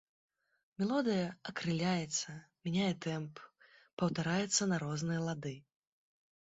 [0.83, 2.29] Мелодыя акрыляецца,
[2.69, 3.33] мяняе тэмп,
[4.03, 5.57] паўтараецца на розныя лады.